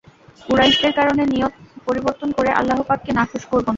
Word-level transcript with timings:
কুরাইশদের 0.39 0.93
কারণে 0.99 1.23
নিয়ত 1.33 1.53
পরিবর্তন 1.87 2.29
করে 2.37 2.49
আল্লাহ 2.59 2.77
পাককে 2.89 3.11
নাখোশ 3.17 3.43
করব 3.51 3.65
না। 3.65 3.69